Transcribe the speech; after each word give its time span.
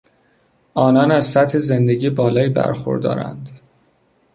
آنان 0.73 1.11
از 1.11 1.25
سطح 1.25 1.59
زندگی 1.59 2.09
بالایی 2.09 2.49
برخوردارند. 2.49 3.49